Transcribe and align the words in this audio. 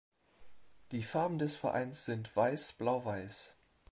Die 0.93 1.03
Farben 1.03 1.37
des 1.37 1.55
Vereins 1.55 2.05
sind 2.05 2.35
Weiß-Blau-Weiß. 2.35 3.55